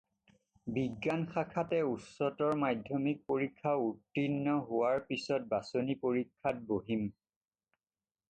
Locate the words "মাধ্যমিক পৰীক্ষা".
2.63-3.73